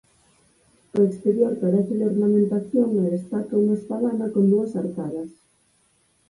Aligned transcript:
O 0.97 0.99
exterior 1.09 1.51
carece 1.61 1.93
de 1.99 2.05
ornamentación 2.13 2.89
e 3.03 3.13
destaca 3.15 3.59
unha 3.63 3.77
espadana 3.79 4.25
con 4.33 4.43
dúas 4.53 4.71
arcadas. 4.83 5.29